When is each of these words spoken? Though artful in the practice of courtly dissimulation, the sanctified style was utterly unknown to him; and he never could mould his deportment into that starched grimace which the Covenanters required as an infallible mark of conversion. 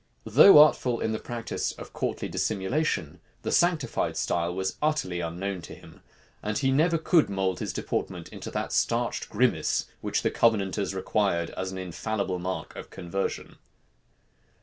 Though 0.25 0.57
artful 0.57 0.99
in 0.99 1.11
the 1.11 1.19
practice 1.19 1.73
of 1.73 1.93
courtly 1.93 2.27
dissimulation, 2.27 3.19
the 3.43 3.51
sanctified 3.51 4.17
style 4.17 4.51
was 4.55 4.75
utterly 4.81 5.19
unknown 5.19 5.61
to 5.61 5.75
him; 5.75 6.01
and 6.41 6.57
he 6.57 6.71
never 6.71 6.97
could 6.97 7.29
mould 7.29 7.59
his 7.59 7.71
deportment 7.71 8.27
into 8.29 8.49
that 8.49 8.73
starched 8.73 9.29
grimace 9.29 9.85
which 10.01 10.23
the 10.23 10.31
Covenanters 10.31 10.95
required 10.95 11.51
as 11.51 11.71
an 11.71 11.77
infallible 11.77 12.39
mark 12.39 12.75
of 12.75 12.89
conversion. 12.89 13.57